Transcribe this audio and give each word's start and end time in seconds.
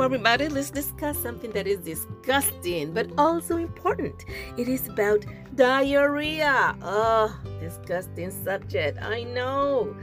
Everybody, 0.00 0.48
let's 0.48 0.70
discuss 0.70 1.18
something 1.18 1.50
that 1.50 1.66
is 1.66 1.80
disgusting 1.80 2.92
but 2.92 3.10
also 3.18 3.56
important. 3.56 4.24
It 4.56 4.68
is 4.68 4.88
about 4.88 5.26
diarrhea. 5.54 6.76
Oh, 6.82 7.36
disgusting 7.60 8.30
subject, 8.30 9.02
I 9.02 9.24
know. 9.24 9.94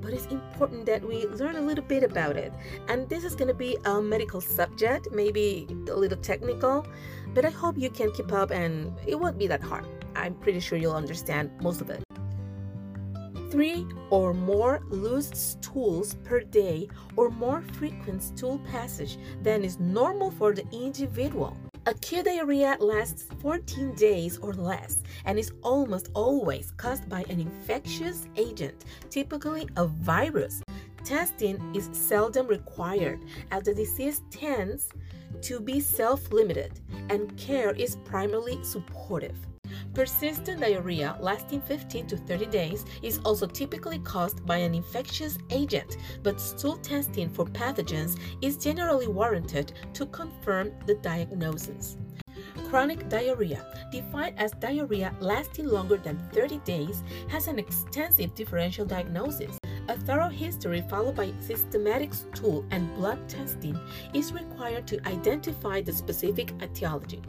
But 0.00 0.14
it's 0.14 0.26
important 0.26 0.86
that 0.86 1.04
we 1.06 1.26
learn 1.26 1.56
a 1.56 1.60
little 1.60 1.84
bit 1.84 2.02
about 2.02 2.36
it. 2.36 2.52
And 2.88 3.08
this 3.08 3.24
is 3.24 3.36
going 3.36 3.48
to 3.48 3.54
be 3.54 3.76
a 3.84 4.00
medical 4.00 4.40
subject, 4.40 5.08
maybe 5.12 5.68
a 5.88 5.94
little 5.94 6.18
technical, 6.18 6.86
but 7.34 7.44
I 7.44 7.50
hope 7.50 7.78
you 7.78 7.90
can 7.90 8.10
keep 8.12 8.32
up 8.32 8.50
and 8.50 8.92
it 9.06 9.20
won't 9.20 9.38
be 9.38 9.46
that 9.46 9.62
hard. 9.62 9.86
I'm 10.16 10.34
pretty 10.34 10.60
sure 10.60 10.76
you'll 10.78 10.96
understand 10.96 11.50
most 11.60 11.80
of 11.80 11.90
it 11.90 12.02
three 13.52 13.86
or 14.08 14.32
more 14.32 14.80
loose 14.88 15.30
stools 15.34 16.14
per 16.24 16.40
day 16.40 16.88
or 17.16 17.28
more 17.28 17.60
frequent 17.74 18.22
stool 18.22 18.58
passage 18.60 19.18
than 19.42 19.62
is 19.62 19.78
normal 19.78 20.30
for 20.30 20.54
the 20.54 20.64
individual. 20.72 21.54
Acute 21.84 22.24
diarrhea 22.24 22.78
lasts 22.80 23.26
14 23.42 23.94
days 23.94 24.38
or 24.38 24.54
less 24.54 25.02
and 25.26 25.38
is 25.38 25.52
almost 25.62 26.08
always 26.14 26.72
caused 26.78 27.06
by 27.10 27.26
an 27.28 27.40
infectious 27.40 28.26
agent, 28.36 28.86
typically 29.10 29.68
a 29.76 29.84
virus. 29.86 30.62
Testing 31.04 31.60
is 31.74 31.90
seldom 31.92 32.46
required 32.46 33.20
as 33.50 33.64
the 33.64 33.74
disease 33.74 34.22
tends 34.30 34.88
to 35.42 35.60
be 35.60 35.78
self 35.78 36.32
limited 36.32 36.80
and 37.10 37.36
care 37.36 37.72
is 37.72 37.96
primarily 38.06 38.64
supportive. 38.64 39.36
Persistent 39.94 40.60
diarrhea 40.60 41.16
lasting 41.20 41.60
15 41.62 42.06
to 42.08 42.16
30 42.16 42.46
days 42.46 42.84
is 43.02 43.18
also 43.24 43.46
typically 43.46 43.98
caused 43.98 44.44
by 44.46 44.58
an 44.58 44.74
infectious 44.74 45.38
agent, 45.50 45.96
but 46.22 46.40
stool 46.40 46.76
testing 46.76 47.28
for 47.28 47.44
pathogens 47.44 48.18
is 48.40 48.56
generally 48.56 49.08
warranted 49.08 49.72
to 49.94 50.06
confirm 50.06 50.72
the 50.86 50.94
diagnosis. 50.96 51.96
Chronic 52.68 53.08
diarrhea, 53.08 53.66
defined 53.90 54.38
as 54.38 54.52
diarrhea 54.52 55.14
lasting 55.20 55.66
longer 55.68 55.96
than 55.96 56.18
30 56.32 56.58
days, 56.58 57.02
has 57.28 57.46
an 57.46 57.58
extensive 57.58 58.34
differential 58.34 58.86
diagnosis. 58.86 59.58
A 59.88 59.96
thorough 59.96 60.28
history 60.28 60.82
followed 60.88 61.16
by 61.16 61.32
systematic 61.40 62.14
stool 62.14 62.64
and 62.70 62.94
blood 62.94 63.28
testing 63.28 63.78
is 64.14 64.32
required 64.32 64.86
to 64.86 65.06
identify 65.08 65.82
the 65.82 65.92
specific 65.92 66.52
etiology. 66.62 67.20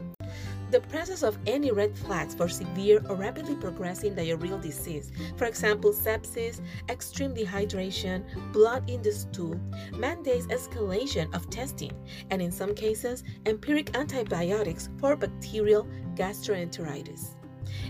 The 0.74 0.80
presence 0.80 1.22
of 1.22 1.38
any 1.46 1.70
red 1.70 1.96
flags 1.96 2.34
for 2.34 2.48
severe 2.48 3.00
or 3.08 3.14
rapidly 3.14 3.54
progressing 3.54 4.16
diarrheal 4.16 4.60
disease, 4.60 5.12
for 5.36 5.44
example, 5.44 5.92
sepsis, 5.92 6.60
extreme 6.88 7.32
dehydration, 7.32 8.24
blood 8.52 8.90
in 8.90 9.00
the 9.00 9.12
stool, 9.12 9.54
mandates 9.96 10.48
escalation 10.48 11.32
of 11.32 11.48
testing 11.48 11.92
and, 12.30 12.42
in 12.42 12.50
some 12.50 12.74
cases, 12.74 13.22
empiric 13.46 13.96
antibiotics 13.96 14.88
for 14.98 15.14
bacterial 15.14 15.86
gastroenteritis. 16.16 17.36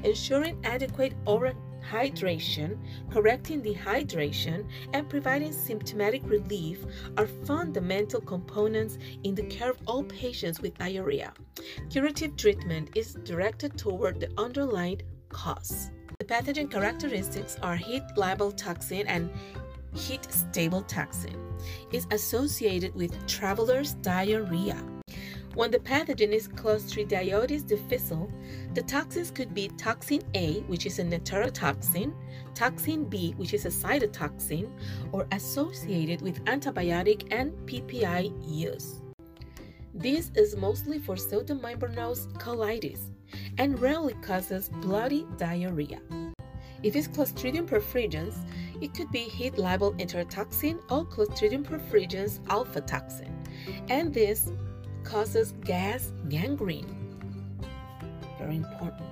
Ensuring 0.02 0.60
adequate 0.64 1.14
oral 1.24 1.54
hydration, 1.90 2.78
correcting 3.10 3.62
dehydration, 3.62 4.66
and 4.92 5.08
providing 5.08 5.52
symptomatic 5.52 6.22
relief 6.24 6.84
are 7.16 7.26
fundamental 7.26 8.20
components 8.20 8.98
in 9.22 9.34
the 9.34 9.44
care 9.44 9.70
of 9.70 9.78
all 9.86 10.04
patients 10.04 10.60
with 10.60 10.78
diarrhea. 10.78 11.32
Curative 11.90 12.36
treatment 12.36 12.90
is 12.94 13.14
directed 13.24 13.76
toward 13.76 14.20
the 14.20 14.30
underlying 14.38 15.02
cause. 15.28 15.90
The 16.18 16.26
pathogen 16.26 16.70
characteristics 16.70 17.56
are 17.62 17.76
heat 17.76 18.02
labile 18.16 18.56
toxin 18.56 19.06
and 19.06 19.30
heat 19.94 20.26
stable 20.32 20.82
toxin. 20.82 21.40
Is 21.92 22.06
associated 22.10 22.94
with 22.94 23.26
traveler's 23.26 23.94
diarrhea. 23.94 24.93
When 25.54 25.70
the 25.70 25.78
pathogen 25.78 26.32
is 26.32 26.48
Clostridioides 26.48 27.64
difficile, 27.64 28.28
the 28.74 28.82
toxins 28.82 29.30
could 29.30 29.54
be 29.54 29.68
toxin 29.68 30.22
A, 30.34 30.60
which 30.62 30.84
is 30.84 30.98
a 30.98 31.04
enterotoxin, 31.04 32.12
toxin 32.54 33.04
B, 33.04 33.34
which 33.36 33.54
is 33.54 33.64
a 33.64 33.68
cytotoxin, 33.68 34.68
or 35.12 35.28
associated 35.30 36.22
with 36.22 36.44
antibiotic 36.46 37.32
and 37.32 37.52
PPI 37.68 38.32
use. 38.44 39.00
This 39.94 40.32
is 40.34 40.56
mostly 40.56 40.98
for 40.98 41.14
pseudomembranous 41.14 42.32
colitis 42.38 43.12
and 43.58 43.80
rarely 43.80 44.14
causes 44.14 44.68
bloody 44.68 45.24
diarrhea. 45.36 46.00
If 46.82 46.96
it's 46.96 47.06
Clostridium 47.06 47.68
perfringens, 47.68 48.34
it 48.82 48.92
could 48.92 49.10
be 49.12 49.20
heat 49.20 49.54
labile 49.54 49.96
enterotoxin 50.00 50.80
or 50.90 51.04
Clostridium 51.04 51.62
perfringens 51.62 52.40
alpha 52.50 52.80
toxin, 52.80 53.32
and 53.88 54.12
this 54.12 54.50
causes 55.04 55.52
gas 55.64 56.12
gangrene. 56.28 56.86
Very 58.38 58.56
important. 58.56 59.08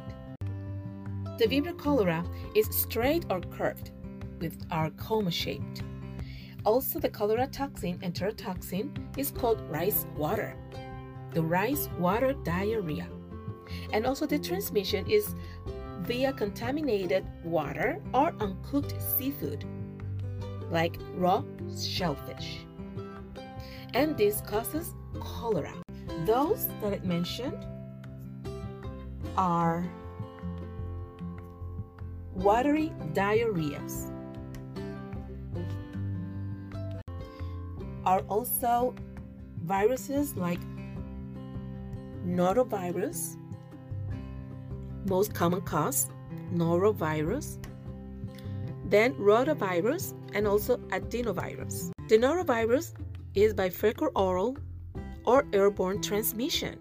The 1.39 1.47
Vibrio 1.47 1.77
cholera 1.79 2.25
is 2.55 2.67
straight 2.71 3.25
or 3.31 3.41
curved, 3.41 3.91
with 4.41 4.65
are 4.71 4.91
coma 4.91 5.31
shaped. 5.31 5.83
Also, 6.65 6.99
the 6.99 7.09
cholera 7.09 7.47
toxin, 7.47 7.99
enterotoxin, 7.99 8.91
is 9.19 9.31
called 9.31 9.61
rice 9.71 10.07
water. 10.17 10.57
The 11.33 11.43
rice 11.43 11.89
water 11.99 12.33
diarrhea. 12.33 13.09
And 13.93 14.07
also, 14.07 14.27
the 14.27 14.39
transmission 14.39 15.09
is 15.11 15.35
via 16.03 16.33
contaminated 16.33 17.25
water 17.45 18.01
or 18.13 18.35
uncooked 18.41 18.95
seafood, 19.17 19.65
like 20.71 20.99
raw 21.15 21.43
shellfish. 21.77 22.67
And 23.95 24.17
this 24.17 24.41
causes 24.43 24.95
cholera. 25.21 25.75
Those 26.25 26.69
that 26.81 26.93
it 26.93 27.05
mentioned 27.05 27.67
are 29.37 29.85
watery 32.35 32.93
diarrheas. 33.13 34.11
Are 38.05 38.21
also 38.29 38.95
viruses 39.63 40.37
like 40.37 40.61
norovirus, 42.27 43.37
most 45.09 45.35
common 45.35 45.61
cause, 45.61 46.11
norovirus, 46.53 47.59
then 48.87 49.15
rotavirus, 49.15 50.15
and 50.35 50.47
also 50.47 50.77
adenovirus. 50.89 51.91
The 52.09 52.19
norovirus 52.19 52.93
is 53.35 53.55
by 53.55 53.71
fecal 53.71 54.11
oral 54.17 54.57
or 55.25 55.47
airborne 55.53 56.01
transmission. 56.03 56.79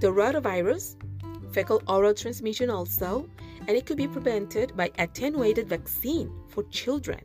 The 0.00 0.08
rotavirus, 0.08 0.96
fecal 1.52 1.82
oral 1.88 2.14
transmission 2.14 2.70
also, 2.70 3.28
and 3.60 3.70
it 3.70 3.86
could 3.86 3.96
be 3.96 4.08
prevented 4.08 4.76
by 4.76 4.90
attenuated 4.98 5.68
vaccine 5.68 6.32
for 6.48 6.64
children. 6.64 7.20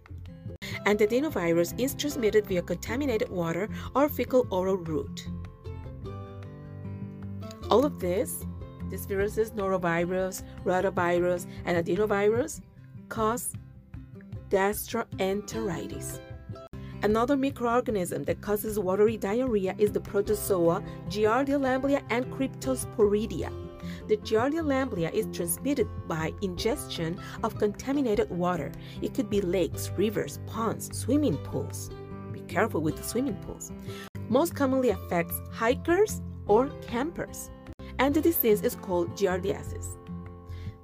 And 0.85 0.97
the 0.97 1.07
adenovirus 1.07 1.77
is 1.79 1.93
transmitted 1.93 2.45
via 2.45 2.61
contaminated 2.61 3.29
water 3.29 3.69
or 3.95 4.07
fecal 4.07 4.47
oral 4.51 4.77
route. 4.77 5.27
All 7.69 7.85
of 7.85 7.99
this, 7.99 8.45
these 8.89 9.05
viruses, 9.05 9.51
norovirus, 9.51 10.43
rotavirus, 10.63 11.45
and 11.65 11.85
adenovirus, 11.85 12.61
cause 13.09 13.53
gastroenteritis. 14.49 16.19
Another 17.01 17.37
microorganism 17.37 18.25
that 18.25 18.41
causes 18.41 18.77
watery 18.77 19.15
diarrhea 19.15 19.73
is 19.77 19.93
the 19.93 20.01
protozoa 20.01 20.83
Giardia 21.07 21.57
lamblia 21.57 22.03
and 22.09 22.25
Cryptosporidia. 22.25 23.49
The 24.09 24.17
Giardia 24.17 24.61
lamblia 24.65 25.09
is 25.11 25.27
transmitted 25.31 25.87
by 26.09 26.33
ingestion 26.41 27.17
of 27.41 27.57
contaminated 27.57 28.29
water. 28.29 28.73
It 29.01 29.13
could 29.13 29.29
be 29.29 29.39
lakes, 29.39 29.89
rivers, 29.95 30.39
ponds, 30.45 30.89
swimming 30.97 31.37
pools. 31.37 31.89
Be 32.33 32.41
careful 32.41 32.81
with 32.81 32.97
the 32.97 33.03
swimming 33.03 33.37
pools. 33.45 33.71
Most 34.27 34.53
commonly 34.53 34.89
affects 34.89 35.39
hikers 35.53 36.21
or 36.47 36.67
campers. 36.81 37.49
And 37.99 38.13
the 38.13 38.21
disease 38.21 38.61
is 38.61 38.75
called 38.75 39.15
giardiasis. 39.15 39.98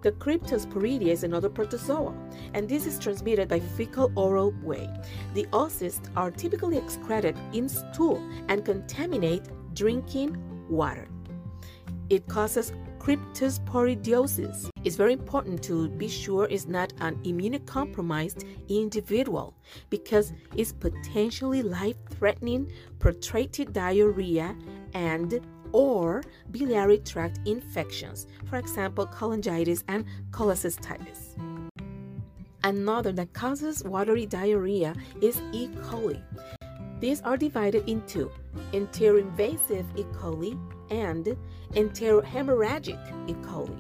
The 0.05 0.11
Cryptosporidia 0.11 1.07
is 1.07 1.23
another 1.23 1.49
protozoa, 1.49 2.13
and 2.53 2.69
this 2.69 2.85
is 2.85 2.99
transmitted 2.99 3.49
by 3.49 3.59
fecal 3.59 4.11
oral 4.15 4.53
way. 4.61 4.87
The 5.33 5.45
oocysts 5.45 6.11
are 6.15 6.29
typically 6.29 6.77
excreted 6.77 7.35
in 7.53 7.67
stool 7.67 8.21
and 8.47 8.63
contaminate 8.63 9.49
drinking 9.73 10.37
water. 10.69 11.07
It 12.11 12.27
causes 12.27 12.71
cryptosporidiosis. 12.99 14.69
It's 14.83 14.95
very 14.95 15.13
important 15.13 15.63
to 15.63 15.89
be 15.89 16.07
sure 16.07 16.47
it's 16.51 16.67
not 16.67 16.93
an 17.01 17.15
immunocompromised 17.23 18.45
individual 18.69 19.55
because 19.89 20.33
it's 20.55 20.71
potentially 20.71 21.63
life-threatening 21.63 22.71
protracted 22.99 23.73
diarrhea 23.73 24.55
and 24.93 25.41
or 25.75 26.24
biliary 26.51 27.00
tract 27.00 27.39
infections, 27.45 28.27
for 28.50 28.56
example, 28.56 29.06
cholangitis 29.06 29.83
and 29.89 30.06
cholecystitis. 30.31 31.36
Another 32.63 33.12
that 33.12 33.33
causes 33.33 33.83
watery 33.83 34.25
diarrhea 34.25 34.95
is 35.22 35.42
E. 35.51 35.68
coli. 35.83 36.22
These 37.01 37.22
are 37.22 37.36
divided 37.36 37.89
into 37.89 38.31
enteroinvasive 38.72 39.86
E. 39.98 40.04
coli 40.18 40.57
and 40.89 41.36
enterohemorrhagic 41.74 43.30
E. 43.30 43.33
coli. 43.33 43.77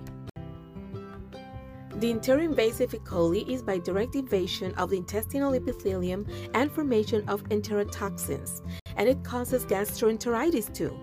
The 2.01 2.13
enteroinvasive 2.13 2.93
E. 2.93 2.99
coli 2.99 3.47
is 3.49 3.63
by 3.63 3.77
direct 3.77 4.15
invasion 4.15 4.75
of 4.75 4.89
the 4.89 4.97
intestinal 4.97 5.53
epithelium 5.53 6.27
and 6.53 6.69
formation 6.69 7.23
of 7.29 7.41
enterotoxins, 7.45 8.61
and 8.97 9.07
it 9.07 9.23
causes 9.23 9.65
gastroenteritis 9.65 10.73
too. 10.73 10.93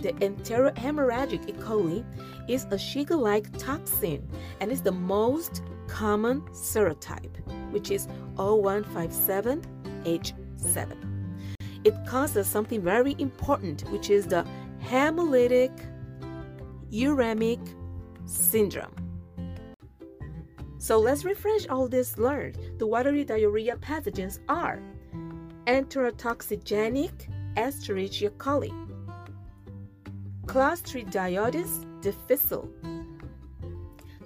The 0.00 0.12
enterohemorrhagic 0.14 1.48
E. 1.48 1.52
coli 1.54 2.04
is 2.48 2.64
a 2.64 2.76
Shiga-like 2.76 3.56
toxin 3.58 4.28
and 4.60 4.70
is 4.70 4.82
the 4.82 4.92
most 4.92 5.62
common 5.88 6.42
serotype, 6.52 7.36
which 7.72 7.90
is 7.90 8.06
0157H7. 8.36 10.92
It 11.84 11.94
causes 12.06 12.46
something 12.46 12.82
very 12.82 13.16
important, 13.18 13.82
which 13.90 14.10
is 14.10 14.26
the 14.26 14.46
hemolytic 14.82 15.72
uremic 16.90 17.58
syndrome. 18.26 18.92
So 20.78 20.98
let's 20.98 21.24
refresh 21.24 21.66
all 21.68 21.88
this 21.88 22.18
learned. 22.18 22.58
The 22.78 22.86
watery 22.86 23.24
diarrhea 23.24 23.76
pathogens 23.76 24.40
are 24.48 24.82
enterotoxigenic 25.66 27.28
Escherichia 27.56 28.30
coli, 28.36 28.70
Clostridioides 30.56 31.84
difficile, 32.00 32.66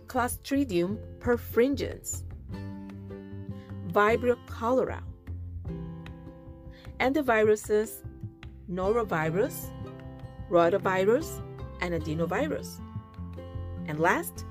Clostridium 0.07 0.97
perfringens, 1.19 2.23
Vibrio 3.89 4.37
cholera, 4.47 5.03
and 7.01 7.17
the 7.17 7.21
viruses 7.25 8.05
norovirus, 8.71 9.73
rotavirus, 10.49 11.43
and 11.81 11.95
adenovirus. 11.95 12.79
And 13.89 13.99
last, 13.99 14.45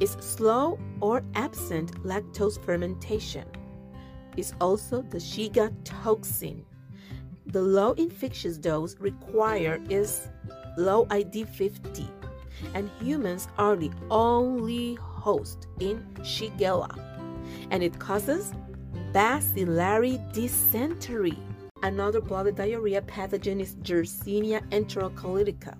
is 0.00 0.16
slow 0.20 0.78
or 1.00 1.22
absent 1.34 2.02
lactose 2.04 2.62
fermentation. 2.64 3.46
Is 4.36 4.52
also 4.60 5.02
the 5.02 5.18
Shiga 5.18 5.72
toxin. 5.84 6.64
The 7.46 7.62
low 7.62 7.92
infectious 7.92 8.58
dose 8.58 8.96
required 8.98 9.90
is 9.90 10.28
low 10.76 11.06
ID50, 11.06 12.08
and 12.74 12.90
humans 13.00 13.48
are 13.56 13.76
the 13.76 13.90
only 14.10 14.96
host 14.96 15.68
in 15.80 16.06
Shigella, 16.20 16.90
and 17.70 17.82
it 17.82 17.98
causes 17.98 18.52
bacillary 19.12 20.20
dysentery. 20.32 21.38
Another 21.82 22.20
bloody 22.20 22.52
diarrhea 22.52 23.00
pathogen 23.02 23.60
is 23.60 23.76
Yersinia 23.76 24.60
enterocolytica. 24.70 25.74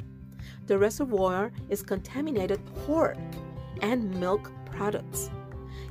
The 0.66 0.78
reservoir 0.78 1.52
is 1.68 1.82
contaminated 1.82 2.60
pork 2.86 3.18
and 3.82 4.18
milk 4.20 4.50
products. 4.66 5.30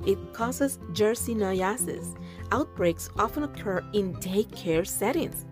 It 0.05 0.33
causes 0.33 0.77
Yersiniasis. 0.93 2.15
Outbreaks 2.51 3.09
often 3.17 3.43
occur 3.43 3.83
in 3.93 4.13
daycare 4.15 4.85
settings 4.85 5.45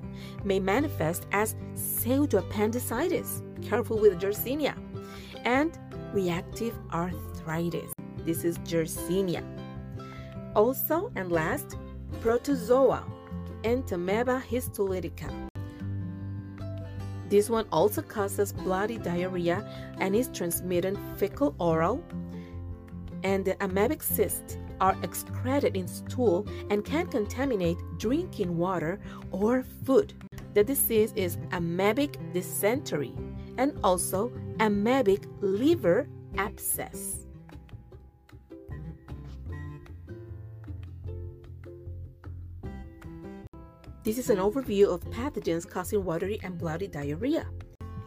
may 0.43 0.59
manifest 0.59 1.25
as 1.31 1.55
pseudoappendicitis, 1.75 3.41
careful 3.63 3.97
with 3.99 4.19
Yersinia, 4.19 4.75
and 5.45 5.77
reactive 6.13 6.77
arthritis. 6.91 7.93
This 8.19 8.43
is 8.43 8.57
Yersinia. 8.59 9.43
Also, 10.55 11.11
and 11.15 11.31
last, 11.31 11.77
protozoa, 12.21 13.03
Entamoeba 13.63 14.43
histolytica. 14.43 15.42
This 17.33 17.49
one 17.49 17.65
also 17.71 18.03
causes 18.03 18.53
bloody 18.53 18.99
diarrhea 18.99 19.67
and 19.97 20.15
is 20.15 20.27
transmitted 20.27 20.99
fecal 21.17 21.55
oral. 21.57 22.03
And 23.23 23.43
the 23.43 23.55
amoebic 23.55 24.03
cysts 24.03 24.59
are 24.79 24.95
excreted 25.01 25.75
in 25.75 25.87
stool 25.87 26.47
and 26.69 26.85
can 26.85 27.07
contaminate 27.07 27.79
drinking 27.97 28.55
water 28.55 28.99
or 29.31 29.63
food. 29.83 30.13
The 30.53 30.63
disease 30.63 31.11
is 31.15 31.37
amoebic 31.49 32.17
dysentery 32.33 33.15
and 33.57 33.79
also 33.83 34.31
amoebic 34.59 35.25
liver 35.41 36.07
abscess. 36.37 37.25
This 44.03 44.17
is 44.17 44.29
an 44.29 44.37
overview 44.37 44.93
of 44.93 44.99
pathogens 45.11 45.65
causing 45.65 46.03
watery 46.03 46.37
and 46.43 46.57
bloody 46.57 46.87
diarrhea. 46.87 47.45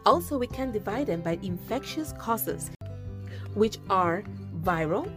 Also, 0.05 0.37
we 0.37 0.45
can 0.45 0.71
divide 0.71 1.07
them 1.07 1.21
by 1.21 1.39
infectious 1.41 2.13
causes, 2.19 2.69
which 3.55 3.79
are 3.89 4.23
viral, 4.61 5.11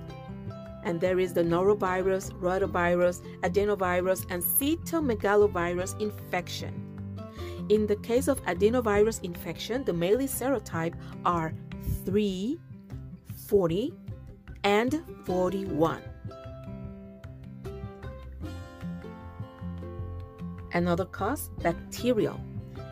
and 0.83 0.99
there 0.99 1.19
is 1.19 1.35
the 1.35 1.43
norovirus, 1.43 2.33
rotavirus, 2.41 3.21
adenovirus, 3.43 4.25
and 4.31 4.43
cytomegalovirus 4.43 6.01
infection. 6.01 6.73
In 7.69 7.87
the 7.87 7.97
case 7.97 8.27
of 8.27 8.43
adenovirus 8.47 9.23
infection, 9.23 9.85
the 9.85 9.93
male 9.93 10.21
serotype 10.21 10.95
are 11.27 11.53
3, 12.07 12.59
40, 13.37 13.93
and 14.65 15.05
41. 15.27 16.10
Another 20.81 21.05
cause, 21.05 21.51
bacterial. 21.61 22.41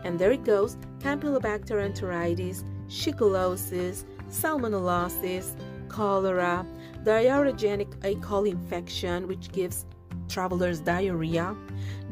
And 0.05 0.19
there 0.19 0.31
it 0.31 0.45
goes, 0.45 0.77
Campylobacter 0.99 1.81
enteritis, 1.81 2.63
shigellosis, 2.87 4.05
salmonellosis, 4.29 5.57
cholera, 5.89 6.67
diarrheogenic 7.03 7.91
E. 8.05 8.15
coli 8.17 8.51
infection, 8.51 9.27
which 9.27 9.51
gives 9.53 9.87
travelers 10.29 10.81
diarrhea, 10.81 11.57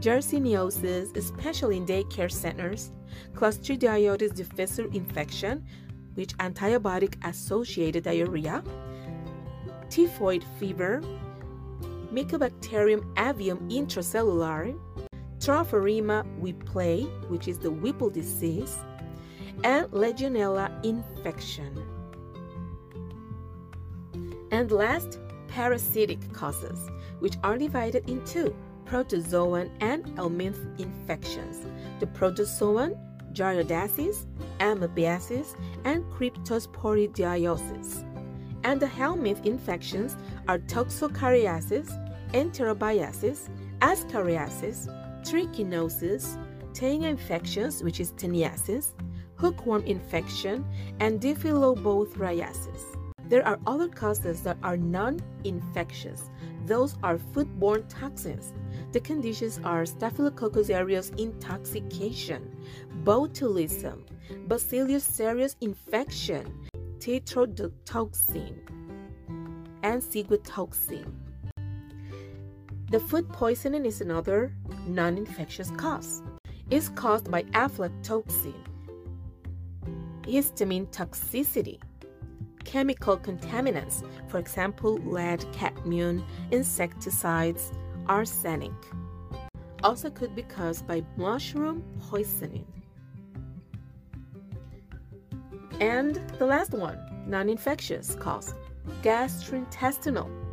yersiniosis, 0.01 1.15
especially 1.15 1.77
in 1.77 1.85
daycare 1.85 2.33
centers, 2.33 2.93
Clostridioides 3.35 4.35
difficile 4.35 4.89
infection, 4.95 5.63
which 6.15 6.35
antibiotic 6.39 7.23
associated 7.29 8.05
diarrhea, 8.05 8.65
typhoid 9.91 10.43
fever, 10.59 11.03
Mycobacterium 12.11 13.03
avium 13.17 13.59
intracellular, 13.71 14.75
Tropheryma 15.47 16.27
whipple, 16.41 17.07
which 17.29 17.47
is 17.47 17.61
the 17.61 17.71
Whipple 17.71 18.11
disease, 18.11 18.79
and 19.63 19.87
Legionella 19.93 20.85
infection. 20.85 21.87
And 24.51 24.73
last, 24.73 25.21
parasitic 25.47 26.33
causes, 26.33 26.91
which 27.21 27.37
are 27.45 27.57
divided 27.57 28.11
into 28.11 28.53
protozoan 28.87 29.71
and 29.79 30.05
helminth 30.17 30.81
infections. 30.81 31.65
The 32.01 32.07
protozoan, 32.07 32.99
giardiasis, 33.33 34.27
amoebiasis, 34.59 35.55
and 35.85 36.03
cryptosporidiosis. 36.07 38.05
And 38.65 38.81
the 38.81 38.87
helminth 38.87 39.47
infections 39.47 40.17
are 40.49 40.59
toxocariasis, 40.59 41.89
enterobiasis, 42.33 43.49
ascariasis, 43.79 44.89
trichinosis, 45.27 46.39
Taenia 46.73 47.09
infections, 47.11 47.83
which 47.83 47.99
is 47.99 48.13
teniasis, 48.13 48.93
hookworm 49.35 49.83
infection, 49.85 50.65
and 51.01 51.21
diphyllobothriasis. 51.21 52.97
There 53.29 53.45
are 53.45 53.59
other 53.67 53.89
causes 53.89 54.43
that 54.43 54.57
are 54.63 54.77
non-infectious. 54.77 56.31
Those 56.65 56.95
are 57.03 57.19
foodborne 57.19 57.85
toxins. 57.89 58.53
The 58.93 59.01
conditions 59.01 59.59
are 59.65 59.85
Staphylococcus 59.85 60.71
aureus 60.71 61.11
intoxication, 61.19 62.57
botulism, 63.03 64.03
Bacillus 64.47 65.03
cereus 65.03 65.57
infection, 65.61 66.69
tetrodotoxin, 66.99 68.55
and 69.83 70.03
ciguatoxin. 70.03 71.26
The 72.89 73.01
food 73.01 73.29
poisoning 73.31 73.85
is 73.85 74.01
another 74.01 74.53
non-infectious 74.87 75.73
cause. 75.73 76.23
It's 76.71 76.89
caused 76.91 77.29
by 77.33 77.43
aflatoxin, 77.43 78.55
histamine 80.23 80.87
toxicity, 80.93 81.81
chemical 82.65 83.19
contaminants, 83.19 84.05
for 84.29 84.39
example, 84.39 84.99
lead, 84.99 85.45
cadmium, 85.53 86.25
insecticides, 86.53 87.73
arsenic. 88.07 88.71
Also 89.83 90.09
could 90.09 90.37
be 90.37 90.43
caused 90.43 90.87
by 90.87 91.03
mushroom 91.17 91.83
poisoning. 92.09 92.67
And 95.81 96.15
the 96.39 96.47
last 96.47 96.71
one, 96.71 96.99
non-infectious 97.27 98.15
cause, 98.15 98.55
gastrointestinal. 99.03 100.46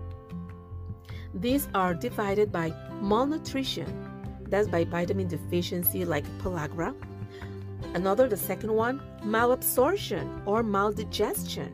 These 1.33 1.67
are 1.73 1.93
divided 1.93 2.51
by 2.51 2.73
malnutrition, 3.01 3.87
that's 4.49 4.67
by 4.67 4.83
vitamin 4.83 5.27
deficiency 5.27 6.05
like 6.05 6.25
pellagra. 6.39 6.93
Another, 7.95 8.27
the 8.27 8.37
second 8.37 8.71
one, 8.73 9.01
malabsorption 9.23 10.41
or 10.45 10.63
maldigestion. 10.63 11.71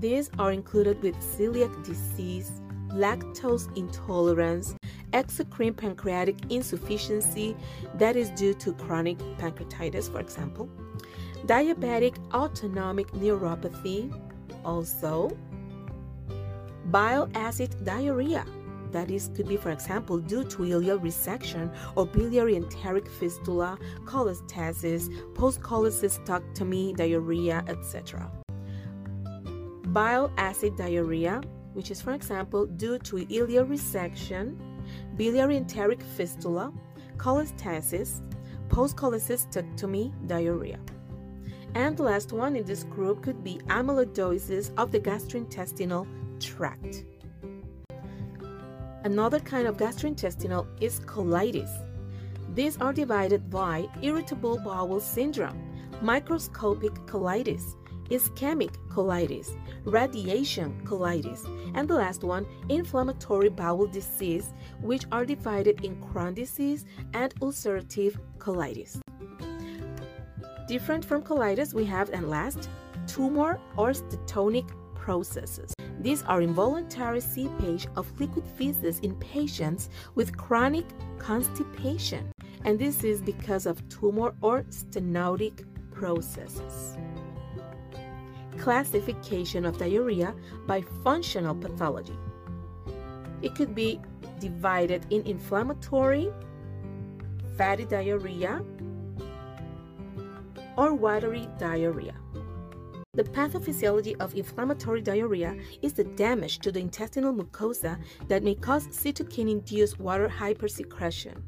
These 0.00 0.30
are 0.38 0.52
included 0.52 1.02
with 1.02 1.14
celiac 1.16 1.84
disease, 1.84 2.50
lactose 2.90 3.74
intolerance, 3.76 4.74
exocrine 5.12 5.76
pancreatic 5.76 6.36
insufficiency 6.50 7.54
that 7.96 8.16
is 8.16 8.30
due 8.30 8.54
to 8.54 8.72
chronic 8.72 9.18
pancreatitis, 9.38 10.10
for 10.10 10.20
example, 10.20 10.68
diabetic 11.46 12.16
autonomic 12.32 13.08
neuropathy, 13.12 14.10
also 14.64 15.36
bile 16.86 17.30
acid 17.34 17.74
diarrhea. 17.84 18.44
That 18.92 19.10
is, 19.10 19.30
could 19.34 19.48
be, 19.48 19.56
for 19.56 19.70
example, 19.70 20.18
due 20.18 20.44
to 20.44 20.58
ileal 20.58 21.00
resection 21.00 21.74
or 21.96 22.06
biliary 22.06 22.56
enteric 22.56 23.08
fistula, 23.08 23.78
cholestasis, 24.04 25.08
post-cholecystectomy, 25.34 26.94
diarrhea, 26.94 27.64
etc. 27.68 28.30
Bile 29.86 30.30
acid 30.36 30.76
diarrhea, 30.76 31.40
which 31.72 31.90
is, 31.90 32.02
for 32.02 32.12
example, 32.12 32.66
due 32.66 32.98
to 32.98 33.16
ileal 33.16 33.66
resection, 33.66 34.56
biliary 35.16 35.56
enteric 35.56 36.02
fistula, 36.02 36.70
cholestasis, 37.16 38.20
post-cholecystectomy, 38.68 40.12
diarrhea. 40.26 40.78
And 41.74 41.96
the 41.96 42.02
last 42.02 42.32
one 42.32 42.56
in 42.56 42.64
this 42.66 42.84
group 42.84 43.22
could 43.22 43.42
be 43.42 43.58
amyloidosis 43.68 44.70
of 44.76 44.92
the 44.92 45.00
gastrointestinal 45.00 46.06
tract. 46.38 47.04
Another 49.04 49.40
kind 49.40 49.66
of 49.66 49.76
gastrointestinal 49.76 50.66
is 50.80 51.00
colitis. 51.00 51.70
These 52.54 52.78
are 52.78 52.92
divided 52.92 53.50
by 53.50 53.88
irritable 54.00 54.58
bowel 54.58 55.00
syndrome, 55.00 55.60
microscopic 56.00 56.94
colitis, 57.06 57.74
ischemic 58.10 58.76
colitis, 58.88 59.56
radiation 59.84 60.80
colitis, 60.84 61.44
and 61.74 61.88
the 61.88 61.94
last 61.94 62.22
one, 62.22 62.46
inflammatory 62.68 63.48
bowel 63.48 63.88
disease, 63.88 64.52
which 64.80 65.04
are 65.10 65.24
divided 65.24 65.84
in 65.84 65.96
Crohn 65.96 66.34
disease 66.34 66.84
and 67.12 67.34
ulcerative 67.40 68.16
colitis. 68.38 69.00
Different 70.68 71.04
from 71.04 71.22
colitis, 71.22 71.74
we 71.74 71.84
have, 71.86 72.10
and 72.10 72.30
last, 72.30 72.68
tumor 73.08 73.58
or 73.76 73.90
stenotonic 73.90 74.70
processes. 74.94 75.74
These 76.02 76.24
are 76.24 76.42
involuntary 76.42 77.20
seepage 77.20 77.86
of 77.94 78.20
liquid 78.20 78.44
feces 78.56 78.98
in 79.00 79.14
patients 79.16 79.88
with 80.16 80.36
chronic 80.36 80.84
constipation, 81.18 82.32
and 82.64 82.76
this 82.76 83.04
is 83.04 83.22
because 83.22 83.66
of 83.66 83.88
tumor 83.88 84.34
or 84.40 84.64
stenotic 84.64 85.64
processes. 85.92 86.96
Classification 88.58 89.64
of 89.64 89.78
diarrhea 89.78 90.34
by 90.66 90.82
functional 91.04 91.54
pathology. 91.54 92.18
It 93.40 93.54
could 93.54 93.72
be 93.72 94.00
divided 94.40 95.06
in 95.10 95.24
inflammatory, 95.24 96.32
fatty 97.56 97.84
diarrhea, 97.84 98.60
or 100.76 100.94
watery 100.94 101.48
diarrhea. 101.58 102.14
The 103.14 103.24
pathophysiology 103.24 104.18
of 104.20 104.34
inflammatory 104.34 105.02
diarrhea 105.02 105.54
is 105.82 105.92
the 105.92 106.04
damage 106.04 106.60
to 106.60 106.72
the 106.72 106.80
intestinal 106.80 107.34
mucosa 107.34 107.98
that 108.28 108.42
may 108.42 108.54
cause 108.54 108.86
cytokine-induced 108.88 110.00
water 110.00 110.30
hypersecretion, 110.30 111.42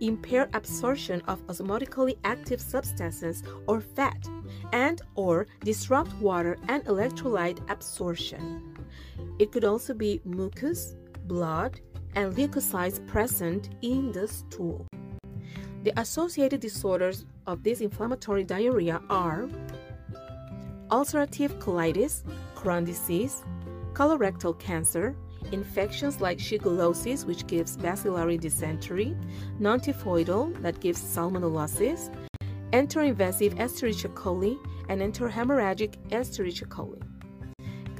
impaired 0.00 0.50
absorption 0.52 1.20
of 1.28 1.46
osmotically 1.46 2.16
active 2.24 2.60
substances 2.60 3.44
or 3.68 3.80
fat, 3.80 4.26
and 4.72 5.00
or 5.14 5.46
disrupt 5.60 6.12
water 6.14 6.58
and 6.66 6.84
electrolyte 6.86 7.60
absorption. 7.70 8.76
It 9.38 9.52
could 9.52 9.64
also 9.64 9.94
be 9.94 10.20
mucus, 10.24 10.96
blood, 11.28 11.80
and 12.16 12.34
leukocytes 12.34 13.06
present 13.06 13.68
in 13.80 14.10
the 14.10 14.26
stool. 14.26 14.84
The 15.84 16.00
associated 16.00 16.58
disorders 16.58 17.26
of 17.46 17.62
this 17.62 17.80
inflammatory 17.80 18.42
diarrhea 18.42 19.00
are 19.08 19.48
ulcerative 20.90 21.58
colitis, 21.58 22.22
Crohn 22.54 22.84
disease, 22.84 23.44
colorectal 23.92 24.58
cancer, 24.58 25.16
infections 25.52 26.20
like 26.20 26.38
shigellosis, 26.38 27.24
which 27.24 27.46
gives 27.46 27.76
bacillary 27.76 28.38
dysentery, 28.38 29.16
nontyphoidal, 29.60 30.60
that 30.62 30.80
gives 30.80 31.00
salmonellosis, 31.00 32.14
enteroinvasive 32.72 33.54
Escherichia 33.54 34.12
coli, 34.14 34.58
and 34.88 35.00
enterohemorrhagic 35.00 35.96
Escherichia 36.10 36.66
coli. 36.68 37.02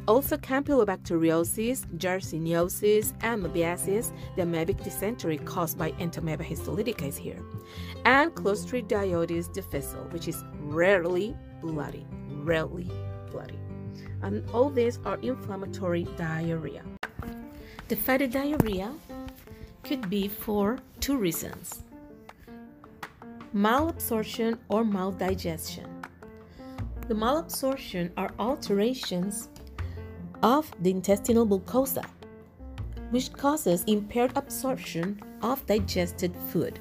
Also, 0.08 0.36
campylobacteriosis, 0.36 1.84
yersiniosis, 1.98 3.12
amoebiasis, 3.22 4.12
the 4.36 4.42
amoebic 4.42 4.82
dysentery 4.84 5.38
caused 5.38 5.76
by 5.76 5.90
Entamoeba 5.92 6.44
histolytica 6.44 7.08
is 7.08 7.16
here, 7.16 7.42
and 8.04 8.32
Clostridioides 8.32 9.52
difficile, 9.52 10.06
which 10.10 10.28
is 10.28 10.44
rarely 10.60 11.36
bloody 11.60 12.06
rarely 12.46 12.90
bloody. 13.30 13.58
And 14.22 14.48
all 14.54 14.70
these 14.70 14.98
are 15.04 15.18
inflammatory 15.20 16.04
diarrhea. 16.16 16.82
The 17.88 17.96
fatty 17.96 18.28
diarrhea 18.28 18.92
could 19.84 20.08
be 20.08 20.28
for 20.28 20.78
two 21.00 21.18
reasons 21.18 21.82
malabsorption 23.54 24.58
or 24.68 24.84
maldigestion. 24.84 25.86
The 27.08 27.14
malabsorption 27.14 28.10
are 28.16 28.30
alterations 28.38 29.48
of 30.42 30.70
the 30.82 30.90
intestinal 30.90 31.46
mucosa, 31.46 32.04
which 33.10 33.32
causes 33.32 33.84
impaired 33.86 34.32
absorption 34.36 35.22
of 35.42 35.64
digested 35.66 36.34
food. 36.50 36.78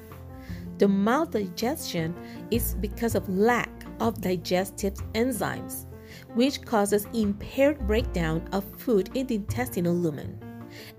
The 0.78 0.86
maldigestion 0.86 2.12
is 2.50 2.74
because 2.74 3.14
of 3.14 3.26
lack 3.28 3.70
of 4.00 4.20
digestive 4.20 4.94
enzymes. 5.14 5.86
which 6.34 6.62
causes 6.62 7.06
impaired 7.14 7.86
breakdown 7.86 8.46
of 8.52 8.64
food 8.78 9.10
in 9.14 9.26
the 9.26 9.36
intestinal 9.36 9.94
lumen, 9.94 10.38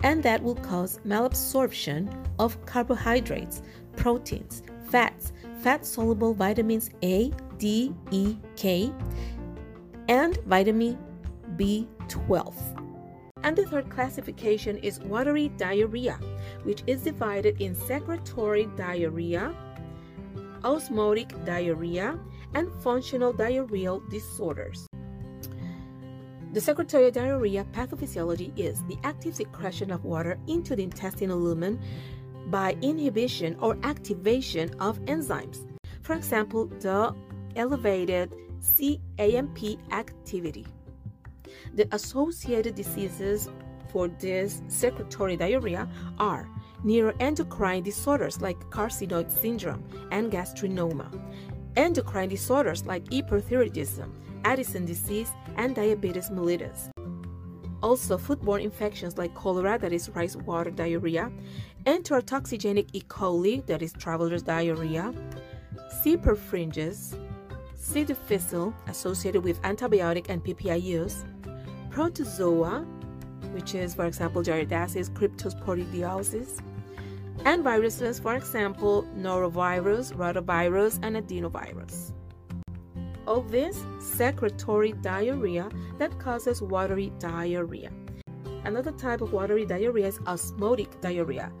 and 0.02 0.22
that 0.22 0.42
will 0.42 0.54
cause 0.54 1.00
malabsorption 1.06 2.12
of 2.38 2.64
carbohydrates, 2.66 3.62
proteins, 3.96 4.62
fats, 4.90 5.32
fat 5.62 5.84
soluble 5.84 6.34
vitamins 6.34 6.90
A, 7.02 7.30
D, 7.58 7.94
E, 8.10 8.36
K, 8.56 8.92
and 10.08 10.38
vitamin 10.46 10.98
B12. 11.56 12.54
And 13.44 13.56
the 13.56 13.66
third 13.66 13.88
classification 13.88 14.78
is 14.78 15.00
watery 15.00 15.48
diarrhea, 15.56 16.18
which 16.64 16.82
is 16.86 17.02
divided 17.02 17.60
in 17.60 17.74
secretory 17.74 18.66
diarrhea, 18.76 19.54
osmotic 20.64 21.28
diarrhea, 21.44 22.18
and 22.54 22.72
functional 22.82 23.32
diarrheal 23.32 24.08
disorders. 24.10 24.86
The 26.52 26.60
secretory 26.60 27.10
diarrhea 27.10 27.66
pathophysiology 27.72 28.58
is 28.58 28.82
the 28.84 28.96
active 29.04 29.34
secretion 29.34 29.90
of 29.90 30.04
water 30.04 30.38
into 30.46 30.74
the 30.74 30.82
intestinal 30.82 31.38
lumen 31.38 31.78
by 32.46 32.76
inhibition 32.80 33.56
or 33.60 33.76
activation 33.82 34.70
of 34.80 34.98
enzymes. 35.04 35.66
For 36.02 36.14
example, 36.14 36.66
the 36.80 37.14
elevated 37.56 38.34
CAMP 38.78 39.78
activity. 39.92 40.66
The 41.74 41.86
associated 41.92 42.74
diseases 42.74 43.50
for 43.90 44.08
this 44.08 44.62
secretory 44.68 45.36
diarrhea 45.36 45.88
are 46.18 46.48
neuroendocrine 46.84 47.82
disorders 47.82 48.40
like 48.40 48.58
carcinoid 48.70 49.30
syndrome 49.30 49.84
and 50.10 50.30
gastrinoma, 50.32 51.08
endocrine 51.76 52.28
disorders 52.28 52.84
like 52.86 53.04
hyperthyroidism, 53.04 54.10
Addison 54.44 54.84
disease, 54.84 55.30
and 55.56 55.74
diabetes 55.74 56.30
mellitus. 56.30 56.90
Also, 57.82 58.18
foodborne 58.18 58.62
infections 58.62 59.18
like 59.18 59.34
cholera, 59.34 59.78
that 59.78 59.92
is 59.92 60.08
rice 60.10 60.34
water 60.36 60.70
diarrhea, 60.70 61.30
enterotoxigenic 61.86 62.88
E. 62.92 63.02
coli, 63.02 63.64
that 63.66 63.82
is 63.82 63.92
traveler's 63.92 64.42
diarrhea, 64.42 65.14
C. 66.02 66.16
perfringens, 66.16 67.16
C. 67.76 68.04
difficile, 68.04 68.74
associated 68.88 69.44
with 69.44 69.62
antibiotic 69.62 70.28
and 70.28 70.44
PPI 70.44 70.82
use, 70.82 71.24
protozoa, 71.90 72.84
which 73.52 73.74
is, 73.74 73.94
for 73.94 74.06
example, 74.06 74.42
Giardiasis, 74.42 75.08
cryptosporidiosis, 75.10 76.60
and 77.44 77.62
viruses, 77.64 78.18
for 78.18 78.34
example, 78.34 79.06
norovirus, 79.16 80.12
rotavirus, 80.14 80.98
and 81.02 81.16
adenovirus. 81.16 82.12
All 83.26 83.42
this 83.42 83.84
secretory 84.00 84.92
diarrhea 84.92 85.68
that 85.98 86.18
causes 86.18 86.62
watery 86.62 87.12
diarrhea. 87.18 87.90
Another 88.64 88.92
type 88.92 89.20
of 89.20 89.32
watery 89.32 89.64
diarrhea 89.64 90.06
is 90.08 90.18
osmotic 90.26 91.00
diarrhea. 91.00 91.52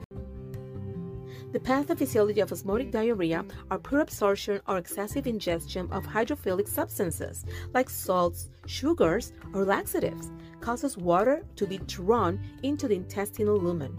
The 1.50 1.60
pathophysiology 1.60 2.42
of 2.42 2.52
osmotic 2.52 2.90
diarrhea 2.90 3.42
are 3.70 3.78
poor 3.78 4.00
absorption 4.00 4.60
or 4.68 4.76
excessive 4.76 5.26
ingestion 5.26 5.90
of 5.90 6.06
hydrophilic 6.06 6.68
substances 6.68 7.46
like 7.72 7.88
salts, 7.88 8.50
sugars, 8.66 9.32
or 9.54 9.64
laxatives, 9.64 10.30
causes 10.60 10.98
water 10.98 11.46
to 11.56 11.66
be 11.66 11.78
drawn 11.78 12.38
into 12.62 12.86
the 12.86 12.96
intestinal 12.96 13.56
lumen. 13.56 13.98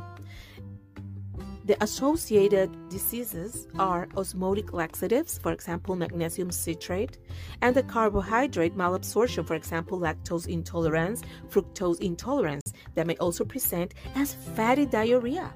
The 1.70 1.84
associated 1.84 2.90
diseases 2.90 3.68
are 3.78 4.08
osmotic 4.18 4.74
laxatives, 4.74 5.38
for 5.38 5.52
example, 5.52 5.96
magnesium 5.96 6.50
citrate, 6.50 7.20
and 7.62 7.76
the 7.76 7.84
carbohydrate 7.84 8.76
malabsorption, 8.76 9.46
for 9.46 9.54
example, 9.54 10.00
lactose 10.00 10.48
intolerance, 10.48 11.22
fructose 11.48 12.02
intolerance, 12.02 12.74
that 12.96 13.06
may 13.06 13.16
also 13.18 13.46
present 13.46 13.94
as 14.16 14.34
fatty 14.34 14.88
diarrhea. 14.88 15.54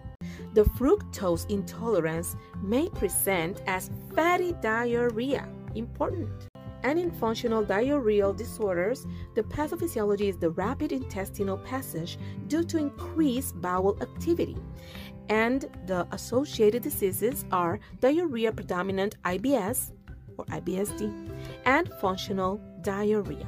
The 0.54 0.66
fructose 0.78 1.50
intolerance 1.50 2.36
may 2.62 2.90
present 2.90 3.64
as 3.66 3.90
fatty 4.14 4.54
diarrhea. 4.62 5.50
Important. 5.74 6.48
And 6.84 7.00
in 7.00 7.12
functional 7.12 7.66
diarrheal 7.66 8.36
disorders, 8.36 9.08
the 9.36 9.44
pathophysiology 9.44 10.28
is 10.28 10.38
the 10.38 10.52
rapid 10.52 10.92
intestinal 10.92 11.58
passage 11.58 12.20
due 12.48 12.64
to 12.66 12.78
increased 12.78 13.60
bowel 13.62 13.98
activity 14.02 14.58
and 15.30 15.66
the 15.86 16.08
associated 16.12 16.84
diseases 16.84 17.46
are 17.52 17.80
diarrhea 18.00 18.52
predominant 18.52 19.16
IBS 19.24 19.92
or 20.38 20.46
IBSD 20.46 21.32
and 21.66 21.90
functional 22.02 22.62
diarrhea. 22.82 23.48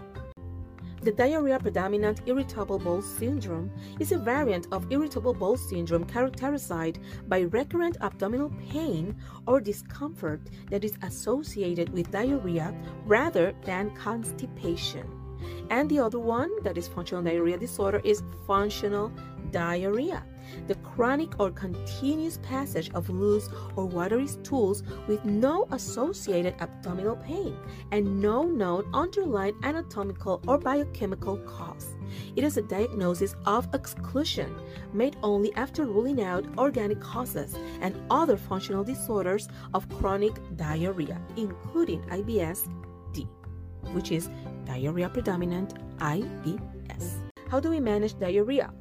The 1.02 1.12
diarrhea 1.12 1.60
predominant 1.60 2.22
irritable 2.26 2.80
bowel 2.80 3.04
syndrome 3.04 3.70
is 4.00 4.12
a 4.12 4.18
variant 4.18 4.68
of 4.72 4.92
irritable 4.92 5.36
bowel 5.36 5.56
syndrome 5.56 6.06
characterized 6.06 6.98
by 7.28 7.42
recurrent 7.42 7.98
abdominal 8.02 8.52
pain 8.72 9.16
or 9.46 9.62
discomfort 9.62 10.42
that 10.72 10.84
is 10.84 10.98
associated 11.04 11.90
with 11.90 12.10
diarrhea 12.10 12.74
rather 13.06 13.54
than 13.66 13.96
constipation. 13.96 15.06
And 15.70 15.88
the 15.92 16.00
other 16.00 16.18
one, 16.18 16.50
that 16.64 16.76
is 16.76 16.88
functional 16.88 17.24
diarrhea 17.24 17.60
disorder, 17.60 18.02
is 18.04 18.24
functional 18.48 19.12
diarrhea 19.52 20.26
the 20.68 20.76
chronic 20.76 21.40
or 21.40 21.52
continuous 21.52 22.40
passage 22.44 22.90
of 22.94 23.10
loose 23.10 23.50
or 23.76 23.86
watery 23.86 24.28
stools 24.28 24.84
with 25.08 25.24
no 25.26 25.68
associated 25.72 26.56
abdominal 26.60 27.16
pain 27.18 27.56
and 27.92 28.22
no 28.22 28.44
known 28.44 28.90
underlying 28.94 29.56
anatomical 29.64 30.42
or 30.48 30.58
biochemical 30.58 31.38
cause. 31.40 31.96
It 32.36 32.44
is 32.44 32.58
a 32.58 32.62
diagnosis 32.62 33.36
of 33.46 33.74
exclusion 33.74 34.56
made 34.94 35.18
only 35.24 35.54
after 35.56 35.86
ruling 35.86 36.22
out 36.22 36.46
organic 36.58 37.00
causes 37.00 37.56
and 37.82 37.96
other 38.10 38.38
functional 38.38 38.84
disorders 38.84 39.48
of 39.74 39.90
chronic 39.90 40.34
diarrhea, 40.56 41.20
including 41.36 42.02
IBS 42.04 42.70
D, 43.14 43.28
which 43.94 44.12
is 44.12 44.30
diarrhea 44.66 45.10
predominant 45.10 45.76
IBS. 45.98 47.22
How 47.50 47.60
do 47.60 47.70
we 47.70 47.80
manage 47.80 48.18
diarrhea? 48.20 48.74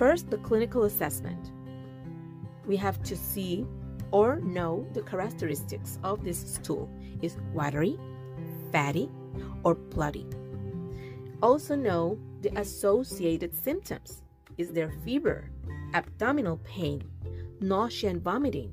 First, 0.00 0.30
the 0.30 0.38
clinical 0.38 0.84
assessment. 0.84 1.52
We 2.64 2.74
have 2.76 3.02
to 3.02 3.14
see 3.14 3.66
or 4.12 4.40
know 4.40 4.86
the 4.94 5.02
characteristics 5.02 5.98
of 6.02 6.24
this 6.24 6.38
stool 6.54 6.88
is 7.20 7.36
watery, 7.52 7.98
fatty, 8.72 9.10
or 9.62 9.74
bloody. 9.74 10.26
Also 11.42 11.76
know 11.76 12.18
the 12.40 12.58
associated 12.58 13.54
symptoms. 13.54 14.22
Is 14.56 14.70
there 14.70 14.90
fever, 15.04 15.50
abdominal 15.92 16.56
pain, 16.64 17.04
nausea 17.60 18.08
and 18.08 18.22
vomiting, 18.22 18.72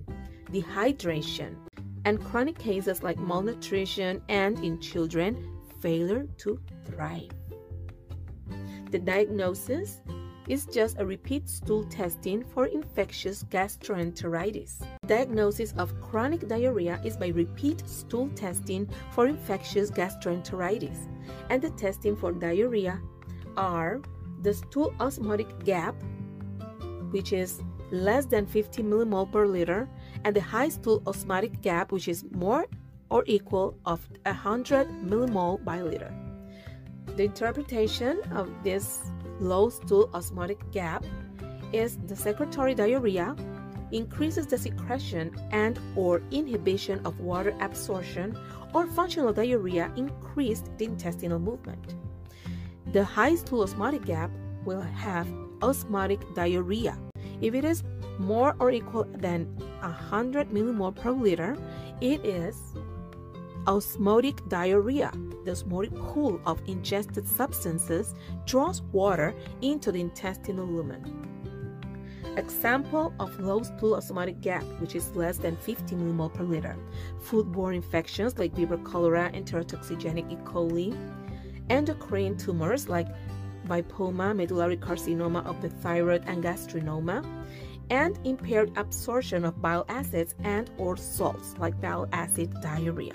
dehydration, 0.54 1.58
and 2.06 2.24
chronic 2.24 2.58
cases 2.58 3.04
like 3.04 3.20
malnutrition 3.20 4.22
and 4.30 4.64
in 4.64 4.80
children, 4.80 5.60
failure 5.82 6.26
to 6.38 6.58
thrive. 6.86 7.32
The 8.92 9.00
diagnosis 9.00 10.00
is 10.48 10.66
just 10.66 11.00
a 11.00 11.06
repeat 11.06 11.50
stool 11.50 11.84
testing 11.86 12.44
for 12.44 12.66
infectious 12.68 13.44
gastroenteritis. 13.44 14.86
Diagnosis 15.06 15.74
of 15.78 16.00
chronic 16.02 16.48
diarrhea 16.48 17.00
is 17.04 17.18
by 17.18 17.28
repeat 17.28 17.88
stool 17.88 18.30
testing 18.30 18.90
for 19.12 19.28
infectious 19.28 19.92
gastroenteritis. 19.92 21.08
And 21.50 21.62
the 21.62 21.72
testing 21.72 22.16
for 22.16 22.32
diarrhea 22.32 23.02
are 23.56 24.02
the 24.42 24.54
stool 24.54 24.94
osmotic 25.00 25.64
gap, 25.66 25.96
which 27.12 27.34
is 27.34 27.62
less 27.92 28.26
than 28.26 28.46
50 28.46 28.84
millimole 28.84 29.32
per 29.32 29.46
liter, 29.46 29.90
and 30.24 30.36
the 30.36 30.42
high 30.42 30.70
stool 30.70 31.02
osmotic 31.08 31.62
gap, 31.62 31.92
which 31.92 32.08
is 32.08 32.26
more 32.32 32.66
or 33.10 33.24
equal 33.28 33.78
of 33.86 34.08
100 34.26 34.88
millimole 35.06 35.64
by 35.64 35.82
liter. 35.82 36.14
The 37.16 37.24
interpretation 37.24 38.20
of 38.32 38.52
this 38.64 39.10
low 39.40 39.70
stool 39.70 40.10
osmotic 40.14 40.60
gap 40.72 41.06
is 41.74 41.98
the 42.08 42.16
secretory 42.16 42.74
diarrhea 42.74 43.36
increases 43.92 44.48
the 44.48 44.58
secretion 44.58 45.34
and 45.52 45.80
or 45.96 46.22
inhibition 46.32 47.00
of 47.06 47.20
water 47.20 47.56
absorption 47.62 48.38
or 48.74 48.86
functional 48.88 49.32
diarrhea 49.34 49.92
increased 49.96 50.70
the 50.78 50.86
intestinal 50.86 51.40
movement. 51.40 51.96
The 52.94 53.04
high 53.04 53.36
stool 53.36 53.64
osmotic 53.64 54.06
gap 54.06 54.32
will 54.66 54.82
have 54.82 55.28
osmotic 55.62 56.22
diarrhea. 56.36 56.98
If 57.42 57.54
it 57.54 57.64
is 57.64 57.84
more 58.20 58.56
or 58.60 58.72
equal 58.72 59.06
than 59.16 59.46
100 59.80 60.50
millimole 60.50 60.96
per 60.96 61.12
liter, 61.12 61.56
it 62.02 62.26
is 62.26 62.56
osmotic 63.68 64.48
diarrhea. 64.50 65.12
The 65.48 65.54
osmotic 65.54 65.96
pool 65.96 66.42
of 66.46 66.62
ingested 66.68 67.26
substances 67.26 68.16
draws 68.46 68.82
water 68.92 69.34
into 69.62 69.94
the 69.94 70.02
intestinal 70.02 70.66
lumen. 70.66 71.02
Example 72.36 73.14
of 73.18 73.40
low 73.40 73.64
stool 73.64 73.96
osmotic 73.96 74.42
gap, 74.42 74.66
which 74.82 74.94
is 74.94 75.16
less 75.16 75.38
than 75.38 75.56
50 75.56 75.96
millimole 75.96 76.34
per 76.34 76.44
liter. 76.44 76.76
Foodborne 77.24 77.76
infections 77.76 78.38
like 78.38 78.56
Vibrio 78.56 78.84
cholera, 78.84 79.32
and 79.34 79.46
enterotoxigenic 79.46 80.30
E. 80.30 80.36
coli. 80.44 80.94
Endocrine 81.70 82.36
tumors 82.36 82.90
like 82.90 83.08
VIPoma, 83.70 84.36
medullary 84.36 84.76
carcinoma 84.76 85.46
of 85.46 85.62
the 85.62 85.70
thyroid, 85.70 86.26
and 86.28 86.44
gastrinoma. 86.44 87.26
And 87.90 88.20
impaired 88.26 88.74
absorption 88.76 89.46
of 89.46 89.62
bile 89.62 89.86
acids 89.88 90.36
and 90.44 90.70
or 90.78 90.98
salts 90.98 91.56
like 91.58 91.80
bile 91.80 92.10
acid 92.12 92.54
diarrhea. 92.62 93.14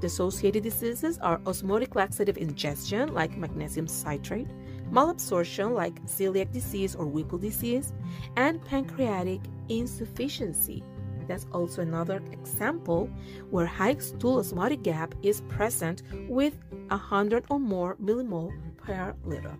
The 0.00 0.08
associated 0.08 0.62
diseases 0.62 1.18
are 1.18 1.40
osmotic 1.46 1.94
laxative 1.94 2.36
ingestion 2.36 3.14
like 3.14 3.36
magnesium 3.36 3.86
citrate, 3.86 4.48
malabsorption 4.90 5.74
like 5.74 6.04
celiac 6.06 6.52
disease 6.52 6.94
or 6.94 7.06
Whipple 7.06 7.38
disease, 7.38 7.92
and 8.36 8.62
pancreatic 8.64 9.40
insufficiency. 9.68 10.84
That's 11.26 11.46
also 11.52 11.82
another 11.82 12.22
example 12.30 13.10
where 13.50 13.66
high 13.66 13.96
stool 13.96 14.38
osmotic 14.38 14.82
gap 14.82 15.14
is 15.22 15.40
present 15.48 16.02
with 16.28 16.54
100 16.88 17.44
or 17.50 17.58
more 17.58 17.96
millimole 17.96 18.52
per 18.76 19.14
liter. 19.24 19.56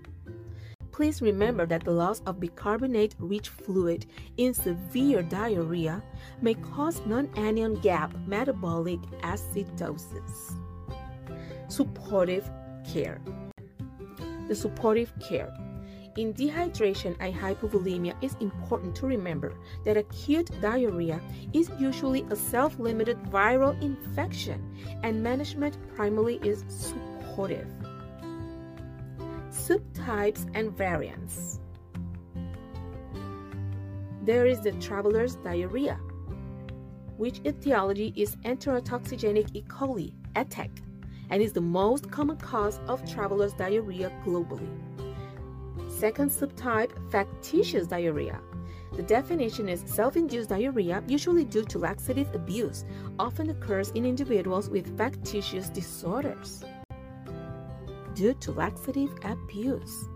Please 0.97 1.21
remember 1.21 1.67
that 1.67 1.85
the 1.85 1.91
loss 1.91 2.23
of 2.25 2.41
bicarbonate 2.41 3.15
rich 3.19 3.51
fluid 3.51 4.07
in 4.39 4.55
severe 4.55 5.23
diarrhea 5.23 6.03
may 6.41 6.55
cause 6.55 7.03
non 7.05 7.29
anion 7.37 7.75
gap 7.81 8.15
metabolic 8.27 9.01
acidosis. 9.21 10.57
Supportive 11.69 12.51
care 12.91 13.21
the 14.49 14.55
supportive 14.55 15.13
care. 15.21 15.53
In 16.17 16.33
dehydration 16.33 17.15
and 17.21 17.35
hypovolemia, 17.35 18.15
it's 18.23 18.37
important 18.41 18.95
to 18.97 19.07
remember 19.07 19.53
that 19.85 19.99
acute 19.99 20.51
diarrhea 20.63 21.21
is 21.53 21.71
usually 21.79 22.25
a 22.31 22.37
self 22.37 22.79
limited 22.79 23.19
viral 23.25 23.79
infection, 23.83 24.75
and 25.03 25.23
management 25.23 25.77
primarily 25.95 26.37
is 26.43 26.65
supportive. 26.69 27.67
Subtypes 29.57 30.49
and 30.55 30.71
variants. 30.77 31.61
There 34.23 34.47
is 34.47 34.61
the 34.61 34.73
traveler's 34.73 35.37
diarrhea, 35.37 35.99
which 37.17 37.41
etiology 37.45 38.13
is 38.15 38.37
enterotoxigenic 38.45 39.51
E. 39.55 39.63
coli, 39.63 40.13
ETEC, 40.35 40.71
and 41.31 41.43
is 41.43 41.53
the 41.53 41.61
most 41.61 42.11
common 42.11 42.37
cause 42.37 42.79
of 42.87 43.11
traveler's 43.11 43.55
diarrhea 43.55 44.13
globally. 44.25 44.69
Second 45.89 46.31
subtype, 46.31 46.93
factitious 47.11 47.87
diarrhea. 47.89 48.39
The 48.93 49.03
definition 49.03 49.69
is 49.69 49.83
self 49.87 50.17
induced 50.17 50.51
diarrhea, 50.51 51.03
usually 51.09 51.45
due 51.45 51.65
to 51.65 51.79
laxative 51.79 52.33
abuse, 52.35 52.85
often 53.19 53.51
occurs 53.51 53.91
in 53.93 54.05
individuals 54.05 54.69
with 54.69 54.97
factitious 54.97 55.71
disorders. 55.71 56.63
Due 58.17 58.33
to 58.33 58.51
laxative 58.53 59.13
abuse. 59.25 60.09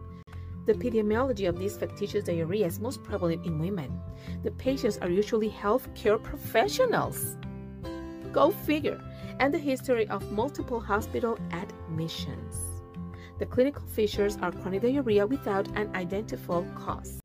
The 0.65 0.73
epidemiology 0.73 1.47
of 1.47 1.59
this 1.59 1.77
factitious 1.77 2.25
diarrhea 2.25 2.67
is 2.67 2.81
most 2.81 3.05
prevalent 3.05 3.45
in 3.45 3.59
women. 3.59 4.01
The 4.43 4.53
patients 4.53 4.97
are 5.03 5.11
usually 5.11 5.51
healthcare 5.51 6.23
professionals. 6.23 7.37
Go 8.33 8.53
figure 8.53 8.99
and 9.39 9.53
the 9.53 9.59
history 9.59 10.09
of 10.09 10.33
multiple 10.33 10.81
hospital 10.81 11.39
admissions. 11.53 12.57
The 13.39 13.45
clinical 13.45 13.87
features 13.87 14.39
are 14.41 14.51
chronic 14.51 14.81
diarrhea 14.81 15.27
without 15.27 15.69
an 15.77 15.95
identifiable 15.95 16.73
cause. 16.75 17.20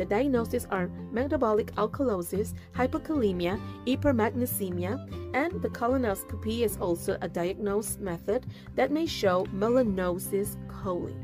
The 0.00 0.06
diagnoses 0.06 0.66
are 0.70 0.88
metabolic 1.12 1.74
alkalosis, 1.74 2.54
hypokalemia, 2.74 3.60
hypermagnesemia, 3.84 4.96
and 5.34 5.60
the 5.60 5.68
colonoscopy 5.68 6.62
is 6.62 6.78
also 6.78 7.18
a 7.20 7.28
diagnosed 7.28 8.00
method 8.00 8.46
that 8.76 8.90
may 8.90 9.04
show 9.04 9.44
melanosis 9.54 10.56
coli. 10.68 11.14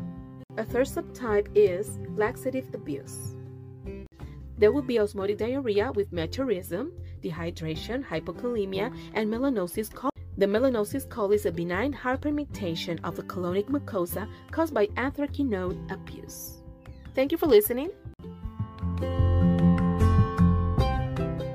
A 0.58 0.64
third 0.64 0.88
subtype 0.88 1.48
is 1.54 1.98
laxative 2.16 2.68
abuse. 2.74 3.34
There 4.58 4.72
will 4.72 4.82
be 4.82 4.98
osmotic 4.98 5.38
diarrhea 5.38 5.92
with 5.92 6.12
meteorism, 6.12 6.90
dehydration, 7.22 8.04
hypokalemia, 8.04 8.94
and 9.14 9.32
melanosis 9.32 9.88
coli. 9.88 10.10
The 10.36 10.44
melanosis 10.44 11.08
coli 11.08 11.36
is 11.36 11.46
a 11.46 11.50
benign 11.50 11.94
hyperpigmentation 11.94 13.00
of 13.04 13.16
the 13.16 13.22
colonic 13.22 13.70
mucosa 13.70 14.28
caused 14.50 14.74
by 14.74 14.88
anthraquinone 14.98 15.90
abuse. 15.90 16.60
Thank 17.14 17.32
you 17.32 17.38
for 17.38 17.46
listening. 17.46 17.90